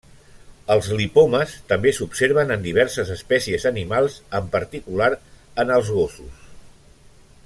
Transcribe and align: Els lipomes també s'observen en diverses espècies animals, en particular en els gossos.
Els 0.75 0.87
lipomes 0.99 1.51
també 1.73 1.91
s'observen 1.97 2.55
en 2.57 2.63
diverses 2.65 3.11
espècies 3.17 3.69
animals, 3.73 4.17
en 4.43 4.49
particular 4.57 5.11
en 5.65 5.75
els 5.79 5.93
gossos. 6.01 6.43